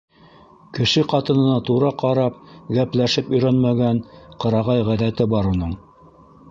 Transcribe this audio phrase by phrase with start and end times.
[0.77, 2.39] Кеше ҡатынына тура ҡарап
[2.79, 4.03] гәпләшеп өйрәнмәгән
[4.47, 5.81] ҡырағай ғәҙәте бар уның.